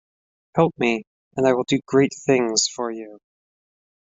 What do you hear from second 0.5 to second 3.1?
Help me— and I will do great things for